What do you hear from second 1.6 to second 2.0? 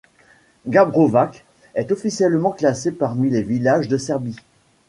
est